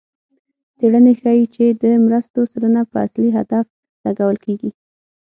[0.77, 3.65] څېړنې ښيي چې د مرستو سلنه په اصلي هدف
[4.05, 4.71] لګول کېږي.